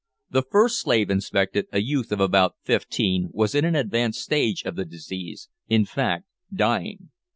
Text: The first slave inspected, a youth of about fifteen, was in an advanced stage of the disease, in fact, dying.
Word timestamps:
The 0.31 0.41
first 0.41 0.79
slave 0.81 1.11
inspected, 1.11 1.67
a 1.71 1.77
youth 1.79 2.11
of 2.11 2.19
about 2.19 2.55
fifteen, 2.63 3.27
was 3.33 3.53
in 3.53 3.63
an 3.65 3.75
advanced 3.75 4.19
stage 4.19 4.63
of 4.63 4.75
the 4.75 4.83
disease, 4.83 5.47
in 5.67 5.85
fact, 5.85 6.25
dying. 6.51 7.11